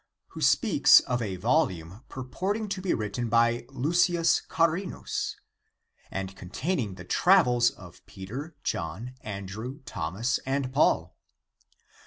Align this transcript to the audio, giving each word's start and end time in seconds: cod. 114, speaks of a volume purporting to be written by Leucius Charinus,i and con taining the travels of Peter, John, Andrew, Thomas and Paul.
cod. 0.29 0.37
114, 0.41 0.43
speaks 0.51 0.99
of 1.01 1.21
a 1.21 1.35
volume 1.35 2.01
purporting 2.09 2.67
to 2.67 2.81
be 2.81 2.91
written 2.91 3.29
by 3.29 3.67
Leucius 3.69 4.41
Charinus,i 4.49 5.37
and 6.09 6.35
con 6.35 6.49
taining 6.49 6.95
the 6.95 7.05
travels 7.05 7.69
of 7.69 8.03
Peter, 8.07 8.55
John, 8.63 9.13
Andrew, 9.21 9.81
Thomas 9.85 10.39
and 10.43 10.73
Paul. 10.73 11.15